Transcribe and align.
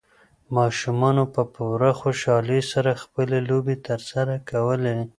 ماشومانو 0.55 1.23
په 1.33 1.41
پوره 1.53 1.91
خوشالۍ 1.99 2.61
سره 2.71 2.91
خپلې 3.03 3.39
لوبې 3.49 3.75
ترسره 3.87 4.35
کولې. 4.49 4.97